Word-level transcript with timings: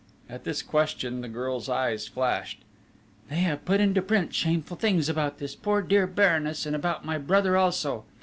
At 0.27 0.45
this 0.45 0.63
question 0.63 1.21
the 1.21 1.27
girl's 1.27 1.69
eyes 1.69 2.07
flashed: 2.07 2.61
"They 3.29 3.41
have 3.41 3.65
put 3.65 3.79
into 3.79 4.01
print 4.01 4.33
shameful 4.33 4.75
things 4.77 5.07
about 5.09 5.37
this 5.37 5.55
poor 5.55 5.83
dear 5.83 6.07
Baroness, 6.07 6.65
and 6.65 6.75
about 6.75 7.05
my 7.05 7.19
brother 7.19 7.55
also. 7.55 8.03